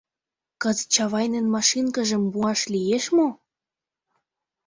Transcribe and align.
Кызыт 0.61 0.87
Чавайнын 0.93 1.45
машинкыжым 1.55 2.23
муаш 2.31 2.61
лиеш 2.73 3.05
мо? 3.17 3.27